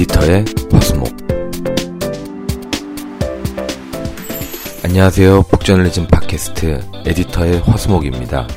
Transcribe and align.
에디터의 0.00 0.46
화수목 0.72 1.14
안녕하세요. 4.82 5.42
북저널리즘 5.42 6.06
팟캐스트 6.06 6.80
에디터의 7.04 7.60
화수목입니다. 7.60 8.48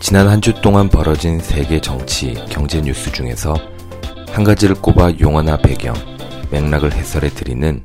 지난 0.00 0.26
한 0.28 0.40
주 0.40 0.52
동안 0.60 0.88
벌어진 0.88 1.38
세계 1.38 1.80
정치, 1.80 2.34
경제 2.50 2.80
뉴스 2.80 3.12
중에서 3.12 3.54
한 4.30 4.42
가지를 4.42 4.74
꼽아 4.74 5.12
용어나 5.20 5.58
배경, 5.58 5.94
맥락을 6.50 6.92
해설해 6.92 7.28
드리는 7.28 7.84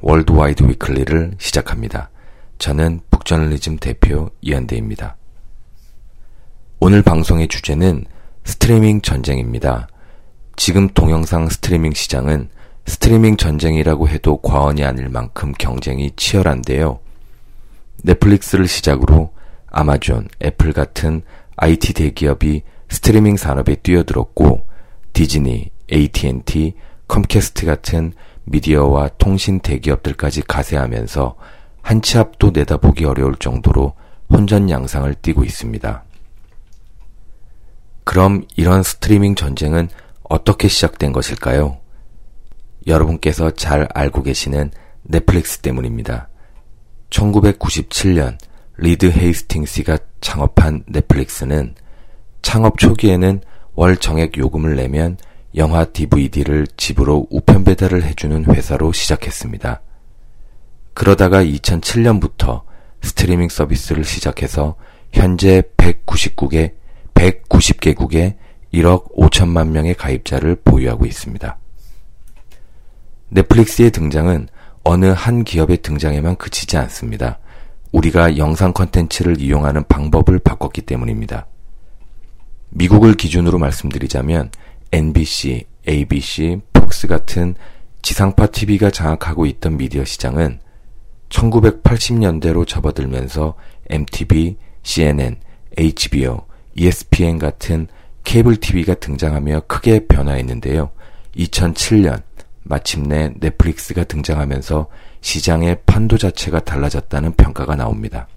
Worldwide 0.00 0.62
Weekly를 0.62 1.34
시작합니다. 1.38 2.08
저는 2.56 3.00
북저널리즘 3.10 3.76
대표 3.76 4.30
이한대입니다. 4.40 5.16
오늘 6.80 7.02
방송의 7.02 7.48
주제는 7.48 8.06
스트리밍 8.44 9.02
전쟁입니다. 9.02 9.88
지금 10.64 10.86
동영상 10.86 11.48
스트리밍 11.48 11.92
시장은 11.92 12.48
스트리밍 12.86 13.36
전쟁이라고 13.36 14.08
해도 14.08 14.36
과언이 14.36 14.84
아닐 14.84 15.08
만큼 15.08 15.50
경쟁이 15.58 16.12
치열한데요. 16.14 17.00
넷플릭스를 18.04 18.68
시작으로 18.68 19.32
아마존, 19.66 20.28
애플 20.40 20.72
같은 20.72 21.22
IT 21.56 21.94
대기업이 21.94 22.62
스트리밍 22.88 23.36
산업에 23.36 23.74
뛰어들었고 23.74 24.64
디즈니, 25.12 25.68
AT&T, 25.92 26.74
컴캐스트 27.08 27.66
같은 27.66 28.12
미디어와 28.44 29.08
통신 29.18 29.58
대기업들까지 29.58 30.42
가세하면서 30.42 31.34
한치 31.80 32.18
앞도 32.18 32.52
내다보기 32.52 33.04
어려울 33.04 33.34
정도로 33.34 33.94
혼전 34.30 34.70
양상을 34.70 35.12
띠고 35.22 35.42
있습니다. 35.42 36.04
그럼 38.04 38.44
이런 38.54 38.84
스트리밍 38.84 39.34
전쟁은 39.34 39.88
어떻게 40.32 40.66
시작된 40.66 41.12
것일까요? 41.12 41.76
여러분께서 42.86 43.50
잘 43.50 43.86
알고 43.92 44.22
계시는 44.22 44.70
넷플릭스 45.02 45.58
때문입니다. 45.58 46.30
1997년 47.10 48.38
리드 48.78 49.10
헤이스팅스가 49.10 49.98
창업한 50.22 50.84
넷플릭스는 50.88 51.74
창업 52.40 52.78
초기에는 52.78 53.42
월 53.74 53.98
정액 53.98 54.38
요금을 54.38 54.74
내면 54.74 55.18
영화 55.54 55.84
DVD를 55.84 56.66
집으로 56.78 57.26
우편 57.28 57.62
배달을 57.64 58.02
해주는 58.02 58.46
회사로 58.46 58.92
시작했습니다. 58.92 59.82
그러다가 60.94 61.44
2007년부터 61.44 62.62
스트리밍 63.02 63.50
서비스를 63.50 64.04
시작해서 64.04 64.76
현재 65.12 65.62
199개, 65.76 66.72
190개국에 67.12 68.36
1억 68.72 69.14
5천만 69.14 69.68
명의 69.68 69.94
가입자를 69.94 70.56
보유하고 70.56 71.06
있습니다. 71.06 71.58
넷플릭스의 73.28 73.90
등장은 73.90 74.48
어느 74.84 75.06
한 75.06 75.44
기업의 75.44 75.78
등장에만 75.78 76.36
그치지 76.36 76.76
않습니다. 76.76 77.38
우리가 77.92 78.36
영상 78.38 78.72
컨텐츠를 78.72 79.40
이용하는 79.40 79.84
방법을 79.88 80.38
바꿨기 80.38 80.82
때문입니다. 80.82 81.46
미국을 82.70 83.14
기준으로 83.14 83.58
말씀드리자면 83.58 84.50
NBC, 84.92 85.66
ABC, 85.88 86.60
폭스 86.72 87.06
같은 87.06 87.54
지상파 88.00 88.46
TV가 88.48 88.90
장악하고 88.90 89.46
있던 89.46 89.76
미디어 89.76 90.04
시장은 90.04 90.58
1980년대로 91.28 92.66
접어들면서 92.66 93.54
MTV, 93.90 94.56
CNN, 94.82 95.36
HBO, 95.76 96.42
ESPN 96.74 97.38
같은 97.38 97.88
케이블 98.24 98.56
TV가 98.56 98.94
등장하며 98.94 99.62
크게 99.66 100.06
변화했는데요. 100.06 100.90
2007년 101.36 102.22
마침내 102.62 103.32
넷플릭스가 103.40 104.04
등장하면서 104.04 104.88
시장의 105.20 105.82
판도 105.86 106.18
자체가 106.18 106.60
달라졌다는 106.60 107.32
평가가 107.32 107.76
나옵니다. 107.76 108.28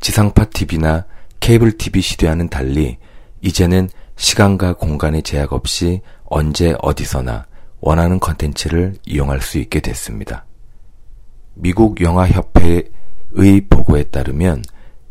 지상파 0.00 0.46
TV나 0.46 1.06
케이블 1.40 1.76
TV 1.76 2.02
시대와는 2.02 2.48
달리 2.48 2.98
이제는 3.40 3.88
시간과 4.16 4.74
공간의 4.74 5.22
제약 5.22 5.52
없이 5.52 6.00
언제 6.24 6.74
어디서나 6.80 7.46
원하는 7.80 8.20
컨텐츠를 8.20 8.94
이용할 9.04 9.40
수 9.40 9.58
있게 9.58 9.80
됐습니다. 9.80 10.44
미국 11.54 12.00
영화협회의 12.00 12.90
보고에 13.68 14.04
따르면 14.04 14.62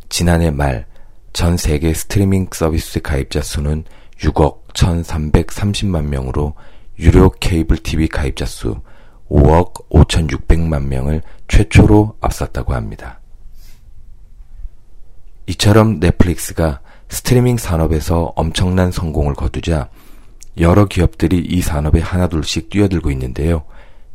지난해 0.09 0.51
말 0.51 0.85
전 1.33 1.55
세계 1.55 1.93
스트리밍 1.93 2.49
서비스 2.51 3.01
가입자 3.01 3.41
수는 3.41 3.85
6억 4.19 4.67
1330만 4.73 6.05
명으로 6.05 6.55
유료 6.99 7.29
케이블 7.39 7.77
TV 7.77 8.07
가입자 8.07 8.45
수 8.45 8.81
5억 9.29 9.89
5600만 9.89 10.83
명을 10.87 11.21
최초로 11.47 12.17
앞섰다고 12.19 12.73
합니다. 12.73 13.21
이처럼 15.47 15.99
넷플릭스가 15.99 16.81
스트리밍 17.07 17.57
산업에서 17.57 18.33
엄청난 18.35 18.91
성공을 18.91 19.33
거두자 19.33 19.89
여러 20.59 20.85
기업들이 20.85 21.39
이 21.39 21.61
산업에 21.61 22.01
하나둘씩 22.01 22.69
뛰어들고 22.69 23.09
있는데요. 23.11 23.63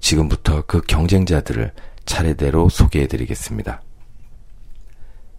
지금부터 0.00 0.62
그 0.66 0.82
경쟁자들을 0.82 1.72
차례대로 2.04 2.68
소개해 2.68 3.06
드리겠습니다. 3.06 3.82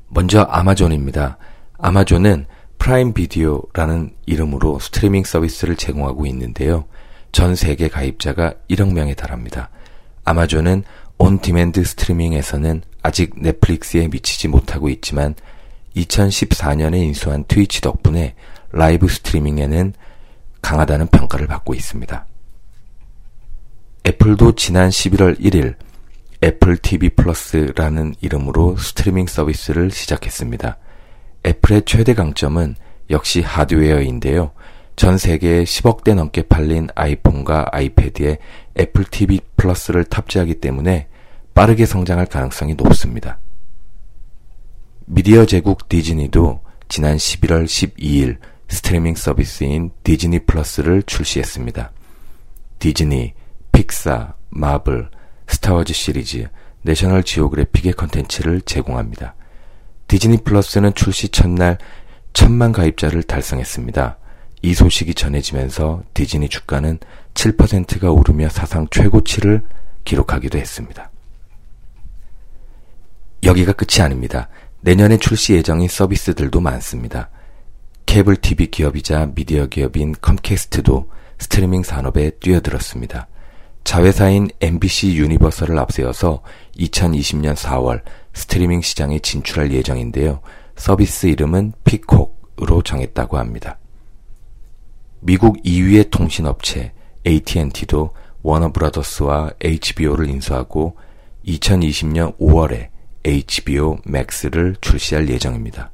먼저 0.09 0.41
아마존입니다. 0.41 1.37
아마존은 1.77 2.45
프라임 2.77 3.13
비디오라는 3.13 4.11
이름으로 4.25 4.79
스트리밍 4.79 5.23
서비스를 5.23 5.75
제공하고 5.75 6.25
있는데요. 6.27 6.85
전 7.31 7.55
세계 7.55 7.87
가입자가 7.87 8.53
1억 8.69 8.93
명에 8.93 9.13
달합니다. 9.13 9.69
아마존은 10.23 10.83
on 11.17 11.39
demand 11.39 11.83
스트리밍에서는 11.83 12.81
아직 13.01 13.33
넷플릭스에 13.37 14.07
미치지 14.07 14.47
못하고 14.47 14.89
있지만 14.89 15.35
2014년에 15.95 16.95
인수한 16.97 17.43
트위치 17.47 17.81
덕분에 17.81 18.35
라이브 18.71 19.07
스트리밍에는 19.07 19.93
강하다는 20.61 21.07
평가를 21.07 21.47
받고 21.47 21.73
있습니다. 21.73 22.25
애플도 24.07 24.55
지난 24.55 24.89
11월 24.89 25.39
1일 25.39 25.75
애플 26.43 26.77
TV 26.77 27.09
플러스라는 27.09 28.15
이름으로 28.21 28.77
스트리밍 28.77 29.27
서비스를 29.27 29.91
시작했습니다. 29.91 30.77
애플의 31.45 31.83
최대 31.85 32.13
강점은 32.13 32.75
역시 33.09 33.41
하드웨어인데요. 33.41 34.51
전 34.95 35.17
세계에 35.17 35.63
10억대 35.63 36.15
넘게 36.15 36.43
팔린 36.43 36.87
아이폰과 36.95 37.67
아이패드에 37.71 38.39
애플 38.79 39.03
TV 39.05 39.39
플러스를 39.55 40.03
탑재하기 40.03 40.55
때문에 40.55 41.07
빠르게 41.53 41.85
성장할 41.85 42.25
가능성이 42.25 42.73
높습니다. 42.73 43.39
미디어 45.05 45.45
제국 45.45 45.87
디즈니도 45.87 46.61
지난 46.89 47.15
11월 47.17 47.65
12일 47.65 48.37
스트리밍 48.67 49.15
서비스인 49.15 49.91
디즈니 50.03 50.39
플러스를 50.39 51.03
출시했습니다. 51.03 51.91
디즈니, 52.79 53.33
픽사, 53.71 54.33
마블, 54.49 55.09
스타워즈 55.47 55.93
시리즈, 55.93 56.47
내셔널 56.81 57.23
지오그래픽의 57.23 57.93
컨텐츠를 57.93 58.61
제공합니다. 58.61 59.35
디즈니 60.07 60.37
플러스는 60.37 60.93
출시 60.93 61.29
첫날 61.29 61.77
천만 62.33 62.71
가입자를 62.71 63.23
달성했습니다. 63.23 64.17
이 64.61 64.73
소식이 64.73 65.13
전해지면서 65.13 66.03
디즈니 66.13 66.49
주가는 66.49 66.99
7%가 67.33 68.11
오르며 68.11 68.49
사상 68.49 68.87
최고치를 68.89 69.63
기록하기도 70.05 70.57
했습니다. 70.57 71.11
여기가 73.43 73.73
끝이 73.73 74.03
아닙니다. 74.03 74.49
내년에 74.81 75.17
출시 75.17 75.53
예정인 75.53 75.87
서비스들도 75.87 76.59
많습니다. 76.59 77.29
케이블 78.05 78.37
TV 78.37 78.67
기업이자 78.67 79.31
미디어 79.35 79.67
기업인 79.67 80.15
컴캐스트도 80.21 81.11
스트리밍 81.39 81.83
산업에 81.83 82.31
뛰어들었습니다. 82.39 83.27
자회사인 83.83 84.49
NBC 84.59 85.15
유니버설을 85.15 85.77
앞세워서 85.79 86.41
2020년 86.77 87.55
4월 87.55 88.01
스트리밍 88.37 88.81
시장에 88.81 89.17
진출할 89.17 89.71
예정인데요. 89.71 90.41
서비스 90.75 91.25
이름은 91.25 91.73
피콕으로 91.83 92.83
정했다고 92.83 93.37
합니다. 93.37 93.79
미국 95.21 95.61
2위의 95.63 96.11
통신업체 96.11 96.93
AT&T도 97.25 98.13
워너브라더스와 98.43 99.53
HBO를 99.59 100.29
인수하고 100.29 100.95
2020년 101.47 102.37
5월에 102.37 102.89
HBO 103.25 103.97
Max를 104.07 104.75
출시할 104.81 105.29
예정입니다. 105.29 105.89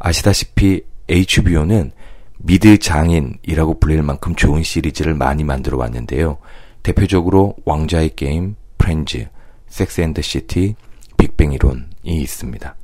아시다시피 0.00 0.82
HBO는 1.08 1.92
미드 2.38 2.76
장인이라고 2.78 3.78
불릴 3.78 4.02
만큼 4.02 4.34
좋은 4.34 4.64
시리즈를 4.64 5.14
많이 5.14 5.44
만들어 5.44 5.78
왔는데요. 5.78 6.38
대표적으로 6.82 7.54
왕좌의 7.64 8.16
게임, 8.16 8.56
프렌즈, 8.76 9.28
섹스 9.68 10.00
앤드 10.00 10.20
시티, 10.20 10.74
빅뱅 11.24 11.52
이론이 11.52 11.84
있습니다. 12.04 12.76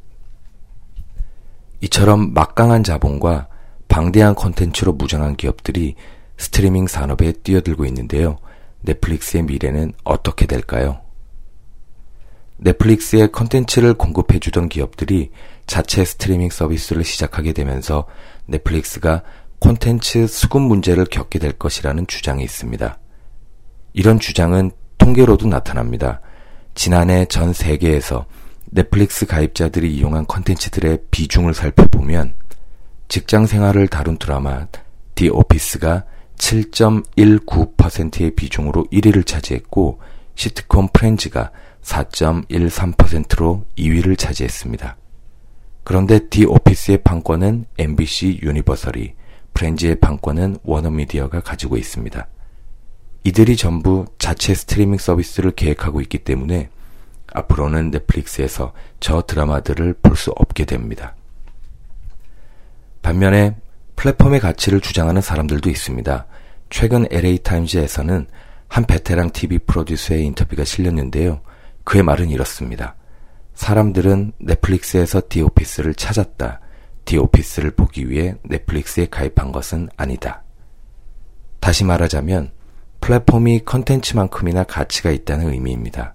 이처럼 1.82 2.32
막강한 2.32 2.84
자본과 2.84 3.48
방대한 3.88 4.34
컨텐츠로 4.34 4.92
무장한 4.94 5.36
기업들이 5.36 5.94
스트리밍 6.38 6.86
산업에 6.86 7.32
뛰어들고 7.32 7.84
있는데요. 7.86 8.38
넷플릭스의 8.82 9.42
미래는 9.42 9.92
어떻게 10.04 10.46
될까요? 10.46 11.00
넷플릭스에 12.56 13.26
컨텐츠를 13.26 13.94
공급해주던 13.94 14.68
기업들이 14.68 15.30
자체 15.66 16.04
스트리밍 16.04 16.50
서비스를 16.50 17.04
시작하게 17.04 17.52
되면서 17.52 18.06
넷플릭스가 18.46 19.22
콘텐츠 19.58 20.26
수급 20.26 20.62
문제를 20.62 21.04
겪게 21.04 21.38
될 21.38 21.52
것이라는 21.52 22.06
주장이 22.06 22.42
있습니다. 22.42 22.98
이런 23.92 24.18
주장은 24.18 24.70
통계로도 24.98 25.46
나타납니다. 25.46 26.20
지난해 26.80 27.26
전 27.26 27.52
세계에서 27.52 28.24
넷플릭스 28.70 29.26
가입자들이 29.26 29.94
이용한 29.96 30.26
컨텐츠들의 30.26 31.00
비중을 31.10 31.52
살펴보면 31.52 32.32
직장 33.06 33.44
생활을 33.44 33.86
다룬 33.86 34.16
드라마 34.16 34.66
디 35.14 35.28
오피스가 35.28 36.04
7.19%의 36.38 38.34
비중으로 38.34 38.86
1위를 38.90 39.26
차지했고 39.26 40.00
시트콤 40.36 40.88
프렌즈가 40.94 41.50
4.13%로 41.82 43.66
2위를 43.76 44.16
차지했습니다. 44.16 44.96
그런데 45.84 46.30
디 46.30 46.46
오피스의 46.46 47.02
판권은 47.04 47.66
NBC 47.76 48.40
유니버설이, 48.42 49.12
프렌즈의 49.52 50.00
판권은 50.00 50.56
워너미디어가 50.62 51.40
가지고 51.40 51.76
있습니다. 51.76 52.26
이들이 53.24 53.56
전부 53.56 54.06
자체 54.18 54.54
스트리밍 54.54 54.98
서비스를 54.98 55.50
계획하고 55.52 56.00
있기 56.02 56.18
때문에 56.18 56.70
앞으로는 57.32 57.90
넷플릭스에서 57.90 58.72
저 58.98 59.22
드라마들을 59.22 59.94
볼 60.02 60.16
수 60.16 60.32
없게 60.36 60.64
됩니다. 60.64 61.14
반면에 63.02 63.56
플랫폼의 63.96 64.40
가치를 64.40 64.80
주장하는 64.80 65.22
사람들도 65.22 65.70
있습니다. 65.70 66.26
최근 66.68 67.06
LA타임즈에서는 67.10 68.26
한 68.68 68.84
베테랑 68.84 69.30
TV 69.30 69.58
프로듀서의 69.60 70.24
인터뷰가 70.26 70.64
실렸는데요. 70.64 71.40
그의 71.84 72.02
말은 72.02 72.30
이렇습니다. 72.30 72.96
사람들은 73.54 74.32
넷플릭스에서 74.38 75.22
디오피스를 75.28 75.94
찾았다. 75.94 76.60
디오피스를 77.04 77.72
보기 77.72 78.10
위해 78.10 78.34
넷플릭스에 78.42 79.06
가입한 79.06 79.52
것은 79.52 79.88
아니다. 79.96 80.42
다시 81.60 81.84
말하자면 81.84 82.52
플랫폼이 83.00 83.64
컨텐츠만큼이나 83.64 84.64
가치가 84.64 85.10
있다는 85.10 85.52
의미입니다. 85.52 86.14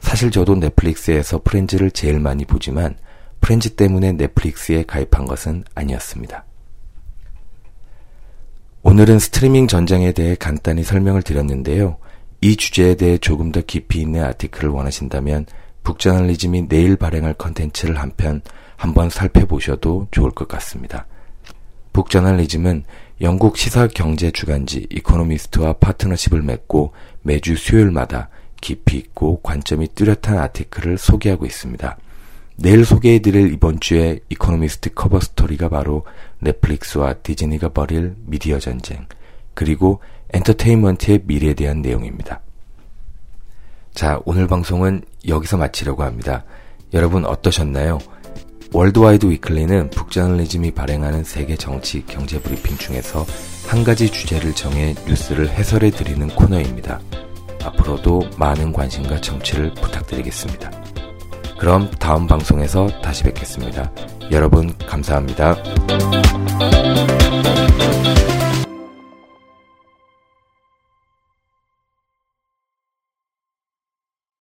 사실 0.00 0.30
저도 0.30 0.54
넷플릭스에서 0.56 1.40
프렌즈를 1.42 1.90
제일 1.90 2.20
많이 2.20 2.44
보지만 2.44 2.96
프렌즈 3.40 3.70
때문에 3.70 4.12
넷플릭스에 4.12 4.84
가입한 4.84 5.26
것은 5.26 5.64
아니었습니다. 5.74 6.44
오늘은 8.82 9.18
스트리밍 9.18 9.68
전쟁에 9.68 10.12
대해 10.12 10.34
간단히 10.34 10.82
설명을 10.82 11.22
드렸는데요. 11.22 11.98
이 12.40 12.56
주제에 12.56 12.96
대해 12.96 13.18
조금 13.18 13.52
더 13.52 13.60
깊이 13.60 14.00
있는 14.00 14.24
article을 14.24 14.70
원하신다면 14.70 15.46
북저널리즘이 15.84 16.68
내일 16.68 16.96
발행할 16.96 17.34
컨텐츠를 17.34 17.98
한 17.98 18.12
편 18.16 18.42
한번 18.76 19.10
살펴보셔도 19.10 20.08
좋을 20.10 20.32
것 20.32 20.48
같습니다. 20.48 21.06
북저널리즘은 21.92 22.84
영국 23.22 23.56
시사 23.56 23.86
경제 23.86 24.32
주간지 24.32 24.88
이코노미스트와 24.90 25.74
파트너십을 25.74 26.42
맺고 26.42 26.92
매주 27.22 27.54
수요일마다 27.54 28.28
깊이 28.60 28.96
있고 28.96 29.40
관점이 29.42 29.94
뚜렷한 29.94 30.38
article을 30.38 30.98
소개하고 30.98 31.46
있습니다. 31.46 31.96
내일 32.56 32.84
소개해드릴 32.84 33.52
이번 33.52 33.78
주의 33.78 34.20
이코노미스트 34.28 34.94
커버 34.94 35.20
스토리가 35.20 35.68
바로 35.68 36.04
넷플릭스와 36.40 37.14
디즈니가 37.14 37.68
벌일 37.68 38.16
미디어 38.26 38.58
전쟁, 38.58 39.06
그리고 39.54 40.00
엔터테인먼트의 40.32 41.22
미래에 41.24 41.54
대한 41.54 41.80
내용입니다. 41.80 42.40
자, 43.94 44.20
오늘 44.24 44.48
방송은 44.48 45.02
여기서 45.28 45.58
마치려고 45.58 46.02
합니다. 46.02 46.44
여러분 46.92 47.24
어떠셨나요? 47.24 47.98
월드와이드 48.72 49.26
위클리는 49.26 49.90
북저널리즘이 49.90 50.70
발행하는 50.70 51.24
세계 51.24 51.56
정치 51.56 52.04
경제 52.06 52.40
브리핑 52.40 52.76
중에서 52.78 53.26
한 53.68 53.84
가지 53.84 54.10
주제를 54.10 54.54
정해 54.54 54.94
뉴스를 55.06 55.50
해설해 55.50 55.90
드리는 55.90 56.26
코너입니다. 56.28 57.00
앞으로도 57.62 58.22
많은 58.38 58.72
관심과 58.72 59.20
청취를 59.20 59.74
부탁드리겠습니다. 59.74 60.70
그럼 61.58 61.90
다음 61.98 62.26
방송에서 62.26 62.88
다시 63.02 63.22
뵙겠습니다. 63.24 63.92
여러분 64.30 64.76
감사합니다. 64.78 65.56